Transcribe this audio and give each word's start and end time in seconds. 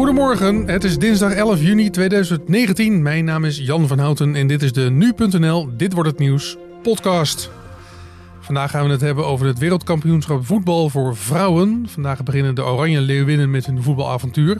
Goedemorgen, 0.00 0.68
het 0.68 0.84
is 0.84 0.98
dinsdag 0.98 1.32
11 1.32 1.60
juni 1.60 1.90
2019. 1.90 3.02
Mijn 3.02 3.24
naam 3.24 3.44
is 3.44 3.58
Jan 3.58 3.86
van 3.86 3.98
Houten 3.98 4.34
en 4.34 4.46
dit 4.46 4.62
is 4.62 4.72
de 4.72 4.90
Nu.nl 4.90 5.68
Dit 5.76 5.92
Wordt 5.92 6.10
Het 6.10 6.18
Nieuws 6.18 6.56
podcast. 6.82 7.50
Vandaag 8.40 8.70
gaan 8.70 8.84
we 8.84 8.90
het 8.90 9.00
hebben 9.00 9.26
over 9.26 9.46
het 9.46 9.58
wereldkampioenschap 9.58 10.46
voetbal 10.46 10.88
voor 10.88 11.16
vrouwen. 11.16 11.86
Vandaag 11.88 12.22
beginnen 12.22 12.54
de 12.54 12.64
Oranje 12.64 13.00
Leeuwinnen 13.00 13.50
met 13.50 13.66
hun 13.66 13.82
voetbalavontuur. 13.82 14.58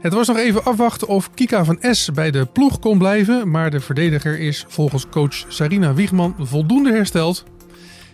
Het 0.00 0.12
was 0.12 0.28
nog 0.28 0.36
even 0.36 0.64
afwachten 0.64 1.08
of 1.08 1.30
Kika 1.34 1.64
van 1.64 1.78
S 1.80 2.10
bij 2.14 2.30
de 2.30 2.46
ploeg 2.46 2.78
kon 2.78 2.98
blijven, 2.98 3.50
maar 3.50 3.70
de 3.70 3.80
verdediger 3.80 4.38
is 4.38 4.64
volgens 4.68 5.06
coach 5.10 5.44
Sarina 5.48 5.94
Wiegman 5.94 6.34
voldoende 6.38 6.92
hersteld. 6.92 7.44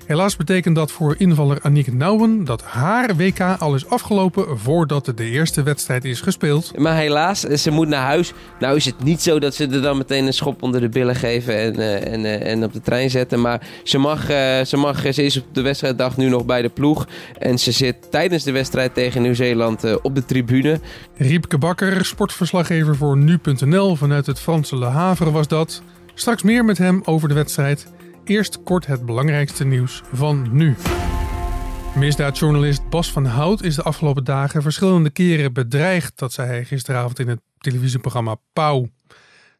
Helaas 0.06 0.36
betekent 0.36 0.76
dat 0.76 0.92
voor 0.92 1.14
invaller 1.18 1.58
Aniek 1.62 1.92
Nouwen 1.92 2.44
dat 2.44 2.62
haar 2.62 3.16
WK 3.16 3.40
al 3.40 3.74
is 3.74 3.88
afgelopen 3.88 4.58
voordat 4.58 5.12
de 5.14 5.30
eerste 5.30 5.62
wedstrijd 5.62 6.04
is 6.04 6.20
gespeeld. 6.20 6.78
Maar 6.78 6.96
helaas, 6.96 7.40
ze 7.40 7.70
moet 7.70 7.88
naar 7.88 8.04
huis. 8.04 8.32
Nou 8.58 8.76
is 8.76 8.84
het 8.84 9.04
niet 9.04 9.22
zo 9.22 9.38
dat 9.38 9.54
ze 9.54 9.66
er 9.66 9.82
dan 9.82 9.96
meteen 9.96 10.26
een 10.26 10.32
schop 10.32 10.62
onder 10.62 10.80
de 10.80 10.88
billen 10.88 11.14
geven 11.14 11.58
en, 11.58 11.78
uh, 11.78 12.12
en, 12.12 12.20
uh, 12.20 12.50
en 12.50 12.64
op 12.64 12.72
de 12.72 12.80
trein 12.80 13.10
zetten. 13.10 13.40
Maar 13.40 13.66
ze, 13.84 13.98
mag, 13.98 14.30
uh, 14.30 14.60
ze, 14.60 14.76
mag, 14.76 15.00
ze 15.00 15.22
is 15.22 15.36
op 15.36 15.44
de 15.52 15.62
wedstrijddag 15.62 16.16
nu 16.16 16.28
nog 16.28 16.44
bij 16.44 16.62
de 16.62 16.68
ploeg. 16.68 17.06
En 17.38 17.58
ze 17.58 17.72
zit 17.72 18.10
tijdens 18.10 18.44
de 18.44 18.52
wedstrijd 18.52 18.94
tegen 18.94 19.22
Nieuw-Zeeland 19.22 20.02
op 20.02 20.14
de 20.14 20.24
tribune. 20.24 20.80
Riepke 21.16 21.58
Bakker, 21.58 22.04
sportverslaggever 22.04 22.96
voor 22.96 23.16
Nu.nl 23.16 23.96
vanuit 23.96 24.26
het 24.26 24.40
Franse 24.40 24.78
Le 24.78 24.86
Havre 24.86 25.30
was 25.30 25.48
dat. 25.48 25.82
Straks 26.14 26.42
meer 26.42 26.64
met 26.64 26.78
hem 26.78 27.02
over 27.04 27.28
de 27.28 27.34
wedstrijd. 27.34 27.86
Eerst 28.24 28.62
kort 28.62 28.86
het 28.86 29.06
belangrijkste 29.06 29.64
nieuws 29.64 30.02
van 30.12 30.48
nu. 30.50 30.76
Misdaadjournalist 31.94 32.88
Bas 32.88 33.12
van 33.12 33.24
Hout 33.24 33.62
is 33.62 33.74
de 33.74 33.82
afgelopen 33.82 34.24
dagen 34.24 34.62
verschillende 34.62 35.10
keren 35.10 35.52
bedreigd, 35.52 36.18
dat 36.18 36.32
zei 36.32 36.48
hij 36.48 36.64
gisteravond 36.64 37.18
in 37.18 37.28
het 37.28 37.40
televisieprogramma 37.58 38.36
Pauw. 38.52 38.88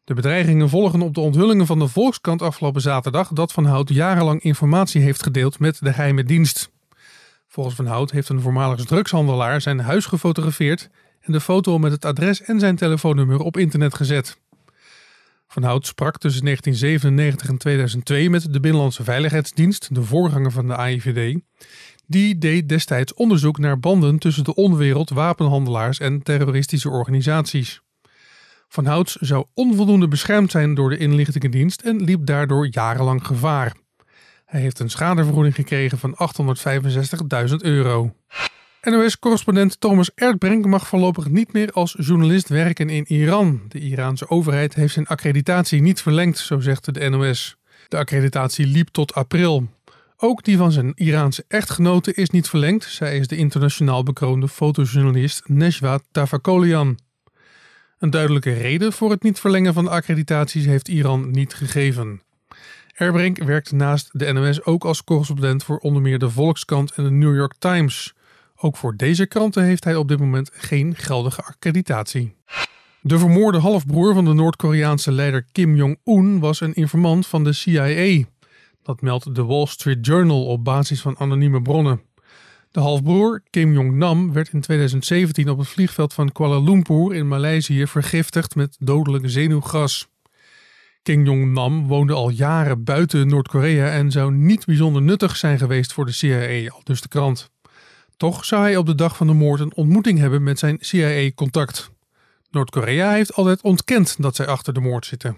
De 0.03 0.13
bedreigingen 0.13 0.69
volgen 0.69 1.01
op 1.01 1.13
de 1.13 1.19
onthullingen 1.19 1.65
van 1.65 1.79
de 1.79 1.87
Volkskrant 1.87 2.41
afgelopen 2.41 2.81
zaterdag 2.81 3.27
dat 3.27 3.53
Van 3.53 3.65
Hout 3.65 3.89
jarenlang 3.89 4.41
informatie 4.41 5.01
heeft 5.01 5.23
gedeeld 5.23 5.59
met 5.59 5.79
de 5.79 5.93
geheime 5.93 6.23
dienst. 6.23 6.71
Volgens 7.47 7.75
Van 7.75 7.85
Hout 7.85 8.11
heeft 8.11 8.29
een 8.29 8.41
voormalig 8.41 8.85
drugshandelaar 8.85 9.61
zijn 9.61 9.79
huis 9.79 10.05
gefotografeerd 10.05 10.89
en 11.21 11.31
de 11.31 11.41
foto 11.41 11.77
met 11.77 11.91
het 11.91 12.05
adres 12.05 12.41
en 12.41 12.59
zijn 12.59 12.75
telefoonnummer 12.75 13.39
op 13.39 13.57
internet 13.57 13.93
gezet. 13.93 14.37
Van 15.55 15.63
Hout 15.63 15.87
sprak 15.87 16.17
tussen 16.17 16.43
1997 16.43 17.49
en 17.49 17.57
2002 17.57 18.29
met 18.29 18.53
de 18.53 18.59
Binnenlandse 18.59 19.03
Veiligheidsdienst, 19.03 19.95
de 19.95 20.03
voorganger 20.03 20.51
van 20.51 20.67
de 20.67 20.75
AIVD. 20.75 21.39
Die 22.07 22.37
deed 22.37 22.69
destijds 22.69 23.13
onderzoek 23.13 23.57
naar 23.57 23.79
banden 23.79 24.19
tussen 24.19 24.43
de 24.43 24.55
onderwereld, 24.55 25.09
wapenhandelaars 25.09 25.99
en 25.99 26.23
terroristische 26.23 26.89
organisaties. 26.89 27.81
Van 28.67 28.85
Hout 28.85 29.17
zou 29.19 29.45
onvoldoende 29.53 30.07
beschermd 30.07 30.51
zijn 30.51 30.73
door 30.73 30.89
de 30.89 30.97
inlichtingendienst 30.97 31.81
en 31.81 32.03
liep 32.03 32.25
daardoor 32.25 32.67
jarenlang 32.71 33.25
gevaar. 33.25 33.75
Hij 34.45 34.61
heeft 34.61 34.79
een 34.79 34.89
schadevergoeding 34.89 35.55
gekregen 35.55 35.97
van 35.97 36.17
865.000 37.49 37.55
euro. 37.57 38.15
NOS-correspondent 38.85 39.79
Thomas 39.79 40.11
Erdbrink 40.15 40.65
mag 40.65 40.87
voorlopig 40.87 41.29
niet 41.29 41.53
meer 41.53 41.71
als 41.71 41.95
journalist 41.99 42.49
werken 42.49 42.89
in 42.89 43.05
Iran. 43.07 43.61
De 43.67 43.79
Iraanse 43.79 44.29
overheid 44.29 44.73
heeft 44.73 44.93
zijn 44.93 45.07
accreditatie 45.07 45.81
niet 45.81 46.01
verlengd, 46.01 46.37
zo 46.37 46.59
zegt 46.59 46.93
de 46.93 47.09
NOS. 47.09 47.55
De 47.87 47.97
accreditatie 47.97 48.67
liep 48.67 48.87
tot 48.87 49.13
april. 49.13 49.67
Ook 50.17 50.43
die 50.43 50.57
van 50.57 50.71
zijn 50.71 50.91
Iraanse 50.95 51.45
echtgenote 51.47 52.13
is 52.13 52.29
niet 52.29 52.49
verlengd. 52.49 52.83
Zij 52.83 53.17
is 53.17 53.27
de 53.27 53.35
internationaal 53.35 54.03
bekroonde 54.03 54.47
fotojournalist 54.47 55.41
Neshwa 55.45 55.99
Tavakolian. 56.11 56.99
Een 57.99 58.09
duidelijke 58.09 58.53
reden 58.53 58.93
voor 58.93 59.11
het 59.11 59.23
niet 59.23 59.39
verlengen 59.39 59.73
van 59.73 59.83
de 59.83 59.89
accreditaties 59.89 60.65
heeft 60.65 60.87
Iran 60.87 61.31
niet 61.31 61.53
gegeven. 61.53 62.21
Erbrink 62.93 63.37
werkt 63.43 63.71
naast 63.71 64.09
de 64.19 64.31
NOS 64.33 64.63
ook 64.63 64.85
als 64.85 65.03
correspondent 65.03 65.63
voor 65.63 65.77
onder 65.77 66.01
meer 66.01 66.19
de 66.19 66.29
Volkskrant 66.29 66.91
en 66.91 67.03
de 67.03 67.11
New 67.11 67.35
York 67.35 67.53
Times. 67.59 68.13
Ook 68.57 68.77
voor 68.77 68.95
deze 68.95 69.25
kranten 69.25 69.63
heeft 69.63 69.83
hij 69.83 69.95
op 69.95 70.07
dit 70.07 70.19
moment 70.19 70.49
geen 70.53 70.95
geldige 70.95 71.41
accreditatie. 71.41 72.35
De 73.01 73.19
vermoorde 73.19 73.57
halfbroer 73.57 74.13
van 74.13 74.25
de 74.25 74.33
Noord-Koreaanse 74.33 75.11
leider 75.11 75.45
Kim 75.51 75.75
Jong-un 75.75 76.39
was 76.39 76.61
een 76.61 76.73
informant 76.73 77.27
van 77.27 77.43
de 77.43 77.53
CIA. 77.53 78.25
Dat 78.83 79.01
meldt 79.01 79.35
de 79.35 79.43
Wall 79.43 79.65
Street 79.65 80.05
Journal 80.05 80.45
op 80.45 80.63
basis 80.63 81.01
van 81.01 81.17
anonieme 81.17 81.61
bronnen. 81.61 82.01
De 82.71 82.79
halfbroer, 82.79 83.41
Kim 83.49 83.73
Jong-nam, 83.73 84.33
werd 84.33 84.53
in 84.53 84.61
2017 84.61 85.49
op 85.49 85.57
het 85.57 85.67
vliegveld 85.67 86.13
van 86.13 86.31
Kuala 86.31 86.59
Lumpur 86.59 87.15
in 87.15 87.27
Maleisië 87.27 87.87
vergiftigd 87.87 88.55
met 88.55 88.75
dodelijk 88.79 89.23
zenuwgas. 89.29 90.07
Kim 91.03 91.25
Jong-nam 91.25 91.87
woonde 91.87 92.13
al 92.13 92.29
jaren 92.29 92.83
buiten 92.83 93.27
Noord-Korea 93.27 93.91
en 93.91 94.11
zou 94.11 94.31
niet 94.31 94.65
bijzonder 94.65 95.01
nuttig 95.01 95.37
zijn 95.37 95.57
geweest 95.57 95.93
voor 95.93 96.05
de 96.05 96.11
CIA, 96.11 96.69
al 96.69 96.81
dus 96.83 97.01
de 97.01 97.07
krant. 97.07 97.53
Toch 98.17 98.45
zou 98.45 98.61
hij 98.61 98.77
op 98.77 98.85
de 98.85 98.95
dag 98.95 99.17
van 99.17 99.27
de 99.27 99.33
moord 99.33 99.59
een 99.59 99.75
ontmoeting 99.75 100.19
hebben 100.19 100.43
met 100.43 100.59
zijn 100.59 100.77
CIA-contact. 100.79 101.91
Noord-Korea 102.51 103.11
heeft 103.11 103.33
altijd 103.33 103.61
ontkend 103.61 104.15
dat 104.21 104.35
zij 104.35 104.47
achter 104.47 104.73
de 104.73 104.79
moord 104.79 105.05
zitten. 105.05 105.37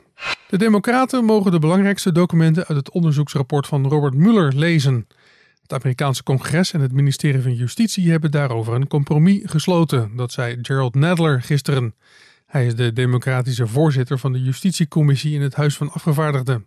De 0.49 0.57
Democraten 0.57 1.25
mogen 1.25 1.51
de 1.51 1.59
belangrijkste 1.59 2.11
documenten 2.11 2.65
uit 2.67 2.77
het 2.77 2.89
onderzoeksrapport 2.89 3.67
van 3.67 3.87
Robert 3.87 4.13
Mueller 4.13 4.53
lezen. 4.55 5.07
Het 5.61 5.73
Amerikaanse 5.73 6.23
congres 6.23 6.73
en 6.73 6.81
het 6.81 6.91
ministerie 6.91 7.41
van 7.41 7.53
Justitie 7.53 8.11
hebben 8.11 8.31
daarover 8.31 8.73
een 8.73 8.87
compromis 8.87 9.41
gesloten, 9.43 10.15
dat 10.15 10.31
zei 10.31 10.57
Gerald 10.61 10.95
Nadler 10.95 11.41
gisteren. 11.41 11.95
Hij 12.45 12.65
is 12.65 12.75
de 12.75 12.93
democratische 12.93 13.67
voorzitter 13.67 14.19
van 14.19 14.33
de 14.33 14.41
Justitiecommissie 14.41 15.33
in 15.33 15.41
het 15.41 15.55
Huis 15.55 15.77
van 15.77 15.91
Afgevaardigden. 15.91 16.65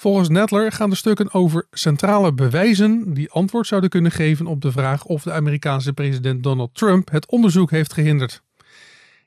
Volgens 0.00 0.28
Nadler 0.28 0.72
gaan 0.72 0.90
de 0.90 0.96
stukken 0.96 1.32
over 1.32 1.66
centrale 1.70 2.32
bewijzen 2.32 3.14
die 3.14 3.30
antwoord 3.30 3.66
zouden 3.66 3.90
kunnen 3.90 4.10
geven 4.10 4.46
op 4.46 4.60
de 4.60 4.72
vraag 4.72 5.04
of 5.04 5.22
de 5.22 5.32
Amerikaanse 5.32 5.92
president 5.92 6.42
Donald 6.42 6.74
Trump 6.74 7.10
het 7.10 7.26
onderzoek 7.26 7.70
heeft 7.70 7.92
gehinderd. 7.92 8.42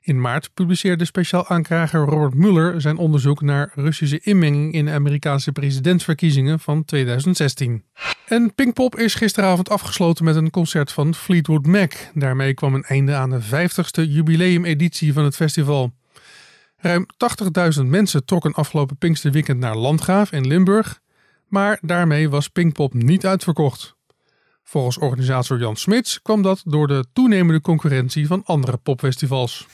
In 0.00 0.20
maart 0.20 0.50
publiceerde 0.54 1.04
speciaal 1.04 1.48
aanklager 1.48 2.00
Robert 2.00 2.34
Mueller 2.34 2.80
zijn 2.80 2.96
onderzoek 2.96 3.42
naar 3.42 3.72
Russische 3.74 4.20
inmenging 4.22 4.72
in 4.72 4.84
de 4.84 4.90
Amerikaanse 4.90 5.52
presidentsverkiezingen 5.52 6.60
van 6.60 6.84
2016. 6.84 7.84
En 8.26 8.54
Pinkpop 8.54 8.96
is 8.96 9.14
gisteravond 9.14 9.70
afgesloten 9.70 10.24
met 10.24 10.36
een 10.36 10.50
concert 10.50 10.92
van 10.92 11.14
Fleetwood 11.14 11.66
Mac. 11.66 11.92
Daarmee 12.14 12.54
kwam 12.54 12.74
een 12.74 12.84
einde 12.84 13.14
aan 13.14 13.30
de 13.30 13.42
50ste 13.42 14.08
jubileumeditie 14.08 15.12
van 15.12 15.24
het 15.24 15.36
festival. 15.36 15.92
Ruim 16.84 17.06
80.000 17.78 17.84
mensen 17.86 18.24
trokken 18.24 18.52
afgelopen 18.52 18.96
Pinksterweekend 18.96 19.58
naar 19.58 19.76
Landgraaf 19.76 20.32
in 20.32 20.46
Limburg, 20.46 21.00
maar 21.48 21.78
daarmee 21.80 22.30
was 22.30 22.48
Pinkpop 22.48 22.94
niet 22.94 23.26
uitverkocht. 23.26 23.94
Volgens 24.62 24.98
organisator 24.98 25.58
Jan 25.58 25.76
Smits 25.76 26.22
kwam 26.22 26.42
dat 26.42 26.62
door 26.64 26.86
de 26.86 27.04
toenemende 27.12 27.60
concurrentie 27.60 28.26
van 28.26 28.42
andere 28.44 28.76
popfestivals. 28.76 29.66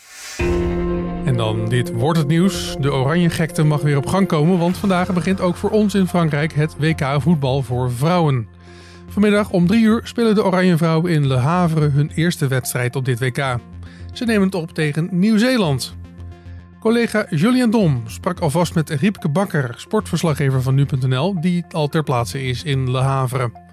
En 1.25 1.37
dan 1.37 1.69
dit 1.69 1.93
wordt 1.93 2.19
het 2.19 2.29
nieuws. 2.29 2.77
De 2.81 2.93
oranje 2.93 3.31
gekte 3.31 3.63
mag 3.63 3.81
weer 3.81 3.97
op 3.97 4.07
gang 4.07 4.27
komen, 4.27 4.59
want 4.59 4.77
vandaag 4.77 5.13
begint 5.13 5.41
ook 5.41 5.57
voor 5.57 5.71
ons 5.71 5.95
in 5.95 6.07
Frankrijk 6.07 6.53
het 6.53 6.77
WK 6.79 7.17
voetbal 7.19 7.63
voor 7.63 7.93
vrouwen. 7.93 8.49
Vanmiddag 9.09 9.51
om 9.51 9.67
3 9.67 9.83
uur 9.83 10.01
spelen 10.05 10.35
de 10.35 10.45
Oranje 10.45 10.77
Vrouwen 10.77 11.13
in 11.13 11.27
Le 11.27 11.37
Havre 11.37 11.89
hun 11.89 12.11
eerste 12.15 12.47
wedstrijd 12.47 12.97
op 12.97 13.05
dit 13.05 13.19
WK. 13.19 13.57
Ze 14.13 14.25
nemen 14.25 14.47
het 14.47 14.55
op 14.55 14.73
tegen 14.73 15.09
Nieuw-Zeeland. 15.11 15.99
Collega 16.81 17.27
Julien 17.31 17.71
Dom 17.71 18.03
sprak 18.07 18.39
alvast 18.41 18.75
met 18.75 18.91
Riepke 18.91 19.29
Bakker, 19.29 19.75
sportverslaggever 19.77 20.63
van 20.63 20.75
nu.nl, 20.75 21.41
die 21.41 21.65
al 21.71 21.89
ter 21.89 22.03
plaatse 22.03 22.43
is 22.43 22.63
in 22.63 22.91
Le 22.91 22.99
Havre. 22.99 23.70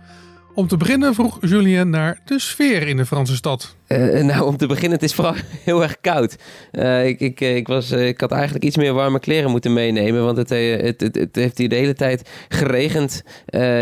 Om 0.58 0.68
te 0.68 0.78
beginnen 0.78 1.14
vroeg 1.14 1.38
Julien 1.42 1.90
naar 1.90 2.20
de 2.26 2.40
sfeer 2.40 2.88
in 2.88 2.98
de 2.98 3.06
Franse 3.06 3.36
stad. 3.36 3.76
Uh, 3.88 4.24
nou, 4.24 4.46
om 4.46 4.58
te 4.58 4.68
beginnen, 4.68 4.92
het 4.92 5.04
is 5.04 5.14
vooral 5.14 5.34
heel 5.64 5.84
erg 5.84 6.02
koud. 6.02 6.36
Uh, 6.72 7.08
ik, 7.08 7.20
ik, 7.20 7.40
ik, 7.40 7.68
was, 7.68 7.92
ik 7.92 8.20
had 8.20 8.32
eigenlijk 8.32 8.64
iets 8.64 8.78
meer 8.78 8.94
warme 8.94 9.20
kleren 9.20 9.52
moeten 9.52 9.74
meenemen. 9.74 10.24
Want 10.24 10.38
het, 10.38 10.50
het, 10.50 11.02
het, 11.02 11.36
heeft 11.36 11.58
hier 11.58 11.70
de 11.70 11.76
hele 11.76 11.94
tijd 11.94 12.30
geregend. 12.48 13.24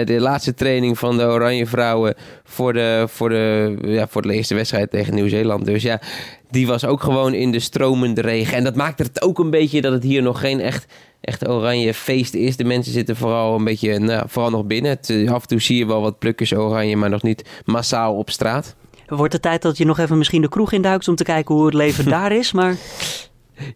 De 0.03 0.17
laatste 0.19 0.53
training 0.53 0.99
van 0.99 1.17
de 1.17 1.23
Oranje 1.23 1.65
Vrouwen 1.65 2.15
voor 2.43 2.73
de, 2.73 3.05
voor, 3.09 3.29
de, 3.29 3.77
ja, 3.81 4.07
voor 4.07 4.21
de 4.21 4.33
eerste 4.33 4.55
wedstrijd 4.55 4.91
tegen 4.91 5.13
Nieuw-Zeeland. 5.13 5.65
Dus 5.65 5.83
ja, 5.83 6.01
die 6.49 6.67
was 6.67 6.85
ook 6.85 7.01
gewoon 7.01 7.33
in 7.33 7.51
de 7.51 7.59
stromende 7.59 8.21
regen. 8.21 8.57
En 8.57 8.63
dat 8.63 8.75
maakt 8.75 8.99
het 8.99 9.21
ook 9.21 9.39
een 9.39 9.49
beetje 9.49 9.81
dat 9.81 9.93
het 9.93 10.03
hier 10.03 10.21
nog 10.21 10.39
geen 10.39 10.59
echt, 10.59 10.85
echt 11.25 11.47
oranje 11.47 11.93
feest 11.93 12.33
is. 12.33 12.57
De 12.57 12.63
mensen 12.63 12.93
zitten 12.93 13.15
vooral 13.15 13.55
een 13.55 13.63
beetje, 13.63 13.99
nou, 13.99 14.23
vooral 14.27 14.51
nog 14.51 14.65
binnen. 14.65 14.91
Het, 14.91 15.29
af 15.29 15.41
en 15.41 15.47
toe 15.47 15.61
zie 15.61 15.77
je 15.77 15.85
wel 15.85 16.01
wat 16.01 16.19
plukjes 16.19 16.53
oranje, 16.53 16.95
maar 16.95 17.09
nog 17.09 17.23
niet 17.23 17.49
massaal 17.65 18.15
op 18.15 18.29
straat. 18.29 18.75
Wordt 19.07 19.33
het 19.33 19.41
tijd 19.41 19.61
dat 19.61 19.77
je 19.77 19.85
nog 19.85 19.99
even 19.99 20.17
misschien 20.17 20.41
de 20.41 20.49
kroeg 20.49 20.71
induikt 20.71 21.07
om 21.07 21.15
te 21.15 21.23
kijken 21.23 21.55
hoe 21.55 21.65
het 21.65 21.73
leven 21.73 22.05
daar 22.19 22.31
is, 22.31 22.51
maar... 22.51 22.75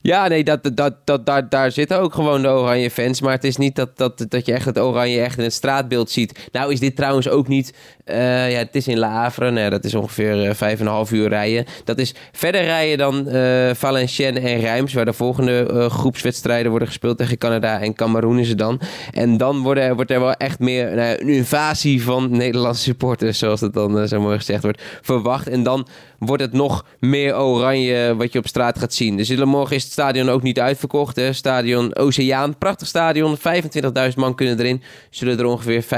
Ja, 0.01 0.27
nee, 0.27 0.43
dat, 0.43 0.71
dat, 0.73 0.95
dat, 1.03 1.25
daar, 1.25 1.49
daar 1.49 1.71
zitten 1.71 1.99
ook 1.99 2.13
gewoon 2.13 2.41
de 2.41 2.47
oranje 2.47 2.91
fans. 2.91 3.21
Maar 3.21 3.31
het 3.31 3.43
is 3.43 3.57
niet 3.57 3.75
dat, 3.75 3.97
dat, 3.97 4.25
dat 4.29 4.45
je 4.45 4.53
echt 4.53 4.65
het 4.65 4.79
oranje 4.79 5.21
echt 5.21 5.37
in 5.37 5.43
het 5.43 5.53
straatbeeld 5.53 6.11
ziet. 6.11 6.49
Nou 6.51 6.71
is 6.71 6.79
dit 6.79 6.95
trouwens 6.95 7.29
ook 7.29 7.47
niet... 7.47 7.73
Uh, 8.05 8.51
ja, 8.51 8.57
het 8.57 8.75
is 8.75 8.87
in 8.87 8.97
La 8.97 9.09
Havre. 9.09 9.51
Nou, 9.51 9.69
dat 9.69 9.83
is 9.83 9.95
ongeveer 9.95 10.45
uh, 10.45 10.53
vijf 10.53 10.79
en 10.79 10.85
een 10.85 10.91
half 10.91 11.11
uur 11.11 11.27
rijden. 11.27 11.65
Dat 11.83 11.97
is 11.97 12.15
verder 12.31 12.61
rijden 12.61 12.97
dan 12.97 13.27
uh, 13.27 13.69
Valenciennes 13.73 14.43
en 14.43 14.59
Reims... 14.59 14.93
waar 14.93 15.05
de 15.05 15.13
volgende 15.13 15.87
groepswedstrijden 15.89 16.69
worden 16.69 16.87
gespeeld 16.87 17.17
tegen 17.17 17.37
Canada 17.37 17.81
en 17.81 17.93
Cameroen 17.93 18.39
is 18.39 18.49
het 18.49 18.57
dan. 18.57 18.81
En 19.11 19.37
dan 19.37 19.61
worden, 19.61 19.95
wordt 19.95 20.11
er 20.11 20.19
wel 20.19 20.33
echt 20.33 20.59
meer 20.59 20.95
nou, 20.95 21.21
een 21.21 21.29
invasie 21.29 22.03
van 22.03 22.31
Nederlandse 22.31 22.83
supporters... 22.83 23.37
zoals 23.39 23.61
het 23.61 23.73
dan 23.73 24.07
zo 24.07 24.21
mooi 24.21 24.37
gezegd 24.37 24.63
wordt, 24.63 24.81
verwacht. 25.01 25.47
En 25.47 25.63
dan 25.63 25.87
wordt 26.19 26.43
het 26.43 26.53
nog 26.53 26.85
meer 26.99 27.37
oranje 27.37 28.15
wat 28.15 28.33
je 28.33 28.39
op 28.39 28.47
straat 28.47 28.79
gaat 28.79 28.93
zien. 28.93 29.17
Dus 29.17 29.35
morgen 29.35 29.75
is 29.75 29.83
het 29.83 29.91
stadion 29.91 30.29
ook 30.29 30.41
niet 30.41 30.59
uitverkocht. 30.59 31.15
Hè? 31.15 31.33
Stadion 31.33 31.95
Oceaan, 31.95 32.57
prachtig 32.57 32.87
stadion. 32.87 33.37
25.000 33.37 34.15
man 34.15 34.35
kunnen 34.35 34.59
erin. 34.59 34.81
Zullen 35.09 35.39
er 35.39 35.45
ongeveer 35.45 35.83
15.000, 35.83 35.89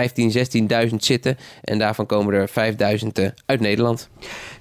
16.000 0.89 0.95
zitten. 0.97 1.37
En 1.61 1.77
daarvan 1.77 2.05
komen 2.05 2.33
er 2.33 2.49
5.000 2.49 3.07
eh, 3.13 3.27
uit 3.45 3.59
Nederland. 3.59 4.09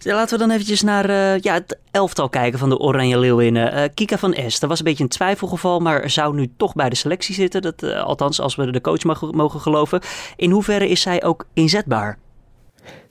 Laten 0.02 0.38
we 0.38 0.44
dan 0.44 0.54
eventjes 0.54 0.82
naar 0.82 1.10
uh, 1.10 1.38
ja, 1.38 1.54
het 1.54 1.78
elftal 1.90 2.28
kijken 2.28 2.58
van 2.58 2.68
de 2.68 2.78
Oranje 2.78 3.18
Leeuwinnen. 3.18 3.74
Uh, 3.74 3.84
Kika 3.94 4.18
van 4.18 4.34
Es, 4.34 4.60
dat 4.60 4.68
was 4.68 4.78
een 4.78 4.84
beetje 4.84 5.02
een 5.02 5.08
twijfelgeval, 5.08 5.80
maar 5.80 6.10
zou 6.10 6.34
nu 6.34 6.50
toch 6.56 6.72
bij 6.72 6.88
de 6.88 6.96
selectie 6.96 7.34
zitten. 7.34 7.62
Dat, 7.62 7.82
althans, 7.82 8.40
als 8.40 8.54
we 8.54 8.70
de 8.70 8.80
coach 8.80 9.32
mogen 9.32 9.60
geloven. 9.60 10.00
In 10.36 10.50
hoeverre 10.50 10.88
is 10.88 11.00
zij 11.00 11.22
ook 11.22 11.46
inzetbaar? 11.54 12.18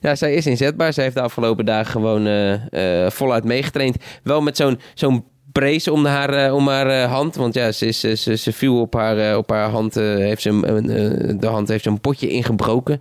Ja, 0.00 0.14
zij 0.14 0.34
is 0.34 0.46
inzetbaar. 0.46 0.92
Zij 0.92 1.04
heeft 1.04 1.16
de 1.16 1.22
afgelopen 1.22 1.64
dagen 1.64 1.90
gewoon 1.90 2.26
uh, 2.26 2.52
uh, 2.52 3.10
voluit 3.10 3.44
meegetraind. 3.44 3.96
Wel 4.22 4.40
met 4.40 4.56
zo'n 4.56 4.80
zo'n 4.94 5.24
brace 5.52 5.92
om 5.92 6.06
haar, 6.06 6.46
uh, 6.46 6.54
om 6.54 6.68
haar 6.68 7.02
hand. 7.02 7.36
Want 7.36 7.54
ja, 7.54 7.72
ze, 7.72 7.86
is, 7.86 8.00
ze, 8.00 8.36
ze 8.36 8.52
viel 8.52 8.80
op 8.80 8.94
haar, 8.94 9.36
op 9.36 9.50
haar 9.50 9.70
hand. 9.70 9.94
heeft 9.94 10.42
ze 10.42 10.60
de 11.40 11.46
hand 11.46 11.68
heeft 11.68 11.86
een 11.86 12.00
potje 12.00 12.28
ingebroken. 12.28 13.00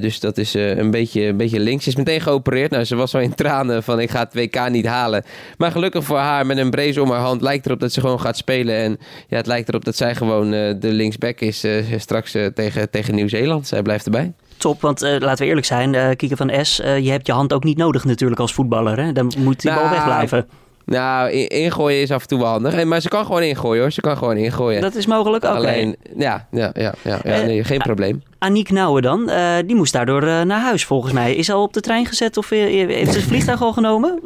dus 0.00 0.20
dat 0.20 0.38
is 0.38 0.54
een, 0.54 0.90
beetje, 0.90 1.22
een 1.22 1.36
beetje 1.36 1.60
links. 1.60 1.84
Ze 1.84 1.90
is 1.90 1.96
meteen 1.96 2.20
geopereerd. 2.20 2.70
Nou, 2.70 2.84
ze 2.84 2.96
was 2.96 3.12
wel 3.12 3.22
in 3.22 3.34
tranen 3.34 3.82
van 3.82 4.00
ik 4.00 4.10
ga 4.10 4.18
het 4.18 4.34
WK 4.34 4.68
niet 4.68 4.86
halen. 4.86 5.24
Maar 5.56 5.70
gelukkig 5.70 6.04
voor 6.04 6.18
haar, 6.18 6.46
met 6.46 6.58
een 6.58 6.70
brace 6.70 7.02
om 7.02 7.10
haar 7.10 7.20
hand, 7.20 7.42
lijkt 7.42 7.66
erop 7.66 7.80
dat 7.80 7.92
ze 7.92 8.00
gewoon 8.00 8.20
gaat 8.20 8.36
spelen. 8.36 8.76
En 8.76 8.98
ja, 9.28 9.36
het 9.36 9.46
lijkt 9.46 9.68
erop 9.68 9.84
dat 9.84 9.96
zij 9.96 10.14
gewoon 10.14 10.50
de 10.50 10.78
linksback 10.80 11.40
is 11.40 11.64
straks 11.96 12.36
tegen, 12.54 12.90
tegen 12.90 13.14
Nieuw-Zeeland. 13.14 13.66
Zij 13.66 13.82
blijft 13.82 14.04
erbij 14.04 14.32
top. 14.58 14.80
Want 14.80 15.02
uh, 15.02 15.16
laten 15.18 15.38
we 15.38 15.44
eerlijk 15.44 15.66
zijn, 15.66 15.94
uh, 15.94 16.08
Kieke 16.16 16.36
van 16.36 16.64
S, 16.64 16.80
uh, 16.80 16.98
je 16.98 17.10
hebt 17.10 17.26
je 17.26 17.32
hand 17.32 17.52
ook 17.52 17.64
niet 17.64 17.76
nodig 17.76 18.04
natuurlijk 18.04 18.40
als 18.40 18.54
voetballer. 18.54 18.98
Hè? 19.00 19.12
Dan 19.12 19.32
moet 19.38 19.60
die 19.60 19.70
nou, 19.70 19.82
bal 19.82 19.90
wegblijven. 19.90 20.48
Nou, 20.84 21.30
ingooien 21.30 22.00
is 22.00 22.10
af 22.10 22.22
en 22.22 22.28
toe 22.28 22.38
wel 22.38 22.48
handig. 22.48 22.84
Maar 22.84 23.00
ze 23.00 23.08
kan 23.08 23.24
gewoon 23.26 23.42
ingooien 23.42 23.82
hoor. 23.82 23.92
Ze 23.92 24.00
kan 24.00 24.16
gewoon 24.16 24.36
ingooien. 24.36 24.80
Dat 24.80 24.94
is 24.94 25.06
mogelijk 25.06 25.44
ook. 25.44 25.54
Alleen, 25.54 25.96
ja, 26.16 26.46
ja, 26.50 26.70
ja, 26.74 26.94
ja, 27.04 27.18
ja 27.24 27.40
nee, 27.40 27.64
geen 27.64 27.78
probleem. 27.78 28.22
Aniek 28.38 28.70
Nouwen 28.70 29.02
dan, 29.02 29.30
die 29.66 29.76
moest 29.76 29.92
daardoor 29.92 30.22
naar 30.22 30.60
huis 30.60 30.84
volgens 30.84 31.12
mij. 31.12 31.34
Is 31.34 31.50
al 31.50 31.62
op 31.62 31.72
de 31.72 31.80
trein 31.80 32.06
gezet 32.06 32.36
of 32.36 32.48
heeft 32.48 33.12
ze 33.12 33.18
het 33.18 33.28
vliegtuig 33.28 33.62
al 33.62 33.72
genomen? 33.72 34.20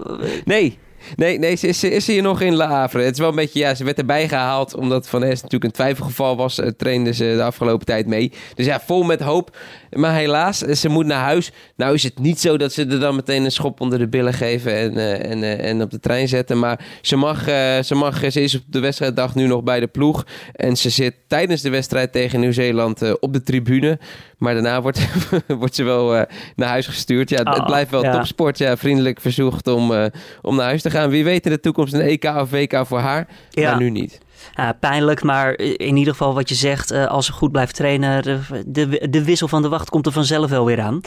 Nee, 0.44 0.78
Nee, 1.16 1.38
nee 1.38 1.56
ze, 1.56 1.66
is, 1.66 1.84
is 1.84 2.06
hier 2.06 2.22
nog 2.22 2.40
in 2.40 2.54
La. 2.54 2.88
Het 2.92 3.12
is 3.12 3.18
wel 3.18 3.28
een 3.28 3.34
beetje, 3.34 3.58
ja, 3.58 3.74
ze 3.74 3.84
werd 3.84 3.98
erbij 3.98 4.28
gehaald 4.28 4.74
omdat 4.74 5.08
Van 5.08 5.22
Es 5.22 5.42
natuurlijk 5.42 5.64
een 5.64 5.70
twijfelgeval 5.70 6.36
was. 6.36 6.58
Uh, 6.58 6.66
trainde 6.66 7.12
ze 7.12 7.32
de 7.36 7.42
afgelopen 7.42 7.86
tijd 7.86 8.06
mee. 8.06 8.32
Dus 8.54 8.66
ja, 8.66 8.80
vol 8.80 9.02
met 9.02 9.20
hoop. 9.20 9.56
Maar 9.90 10.14
helaas, 10.14 10.62
eh, 10.62 10.74
ze 10.74 10.88
moet 10.88 11.06
naar 11.06 11.22
huis. 11.22 11.52
Nou 11.76 11.94
is 11.94 12.02
het 12.02 12.18
niet 12.18 12.40
zo 12.40 12.56
dat 12.56 12.72
ze 12.72 12.86
er 12.86 13.00
dan 13.00 13.14
meteen 13.14 13.44
een 13.44 13.52
schop 13.52 13.80
onder 13.80 13.98
de 13.98 14.08
billen 14.08 14.32
geven 14.32 14.76
en, 14.76 14.92
uh, 14.94 15.30
en, 15.30 15.58
en 15.58 15.82
op 15.82 15.90
de 15.90 16.00
trein 16.00 16.28
zetten. 16.28 16.58
Maar 16.58 16.84
ze 17.00 17.16
mag, 17.16 17.44
ze 17.84 17.94
mag, 17.94 18.32
ze 18.32 18.42
is 18.42 18.54
op 18.54 18.62
de 18.66 18.80
wedstrijddag 18.80 19.34
nu 19.34 19.46
nog 19.46 19.62
bij 19.62 19.80
de 19.80 19.86
ploeg. 19.86 20.26
En 20.52 20.76
ze 20.76 20.90
zit 20.90 21.14
tijdens 21.26 21.62
de 21.62 21.70
wedstrijd 21.70 22.12
tegen 22.12 22.40
Nieuw-Zeeland 22.40 23.20
op 23.20 23.32
de 23.32 23.42
tribune. 23.42 23.98
Maar 24.42 24.54
daarna 24.54 24.82
wordt, 24.82 25.08
wordt 25.58 25.74
ze 25.74 25.82
wel 25.82 26.26
naar 26.56 26.68
huis 26.68 26.86
gestuurd. 26.86 27.30
Ja, 27.30 27.38
het 27.38 27.58
oh, 27.58 27.66
blijft 27.66 27.90
wel 27.90 28.02
topsport. 28.02 28.58
Ja, 28.58 28.76
vriendelijk 28.76 29.20
verzocht 29.20 29.66
om, 29.66 30.10
om 30.42 30.56
naar 30.56 30.64
huis 30.64 30.82
te 30.82 30.90
gaan. 30.90 31.10
Wie 31.10 31.24
weet 31.24 31.44
in 31.44 31.52
de 31.52 31.60
toekomst 31.60 31.92
een 31.92 32.00
EK 32.00 32.24
of 32.24 32.50
WK 32.50 32.86
voor 32.86 32.98
haar. 32.98 33.26
Ja. 33.50 33.70
Maar 33.70 33.80
nu 33.80 33.90
niet. 33.90 34.20
Ja, 34.54 34.72
pijnlijk, 34.72 35.22
maar 35.22 35.58
in 35.58 35.96
ieder 35.96 36.12
geval 36.12 36.34
wat 36.34 36.48
je 36.48 36.54
zegt, 36.54 36.90
eh, 36.90 37.06
als 37.06 37.26
ze 37.26 37.32
goed 37.32 37.52
blijft 37.52 37.74
trainen, 37.74 38.22
de, 38.66 39.08
de, 39.10 39.24
wissel 39.24 39.48
van 39.48 39.62
de 39.62 39.68
wacht 39.68 39.90
komt 39.90 40.06
er 40.06 40.12
vanzelf 40.12 40.50
wel 40.50 40.64
weer 40.64 40.80
aan. 40.80 41.00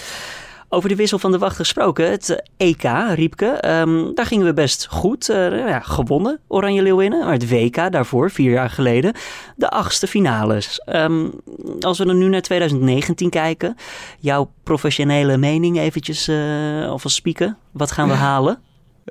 Over 0.76 0.90
de 0.90 0.96
wissel 0.96 1.20
van 1.20 1.32
de 1.32 1.38
wacht 1.38 1.56
gesproken, 1.56 2.12
het 2.12 2.44
EK, 2.58 2.84
Riepke, 3.14 3.70
um, 3.70 4.16
daar 4.16 4.26
gingen 4.26 4.46
we 4.46 4.54
best 4.54 4.88
goed. 4.90 5.30
Uh, 5.30 5.68
ja, 5.68 5.80
gewonnen, 5.80 6.40
Oranje 6.48 6.82
Leeuwinnen. 6.82 7.20
Maar 7.20 7.34
het 7.34 7.50
WK 7.50 7.92
daarvoor, 7.92 8.32
vier 8.32 8.52
jaar 8.52 8.70
geleden, 8.70 9.14
de 9.56 9.70
achtste 9.70 10.08
finales. 10.08 10.82
Um, 10.86 11.32
als 11.80 11.98
we 11.98 12.06
dan 12.06 12.18
nu 12.18 12.28
naar 12.28 12.42
2019 12.42 13.30
kijken, 13.30 13.76
jouw 14.20 14.52
professionele 14.64 15.38
mening 15.38 15.78
eventjes 15.78 16.28
uh, 16.28 16.88
alvast 16.90 17.16
spieken. 17.16 17.58
Wat 17.72 17.92
gaan 17.92 18.08
we 18.08 18.14
halen? 18.14 18.60